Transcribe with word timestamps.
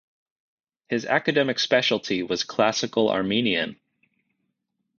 His 0.89 1.05
academic 1.05 1.59
specialty 1.59 2.23
was 2.23 2.43
Classical 2.43 3.11
Armenian. 3.11 3.79